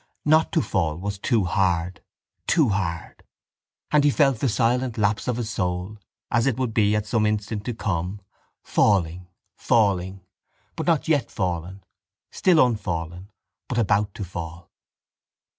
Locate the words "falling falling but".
8.63-10.87